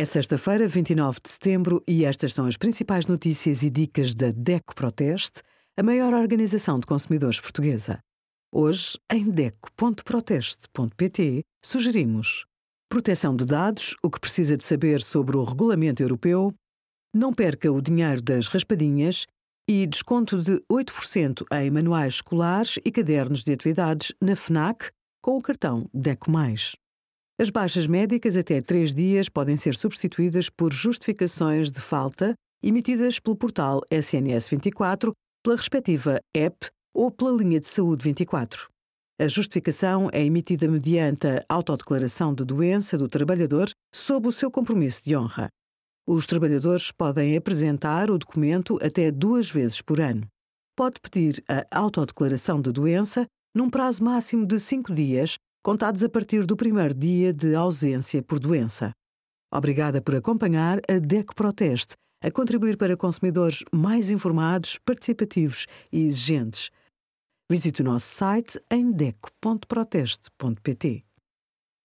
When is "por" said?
30.50-30.72, 49.80-50.00, 58.22-58.38, 60.02-60.14